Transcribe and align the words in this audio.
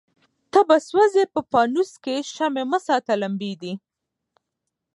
ته 0.51 0.59
به 0.67 0.77
سوځې 0.87 1.23
په 1.33 1.41
پانوس 1.51 1.91
کي 2.03 2.15
شمعي 2.33 2.63
مه 2.71 2.79
ساته 2.87 3.13
لمبې 3.21 3.53
دي 3.61 3.73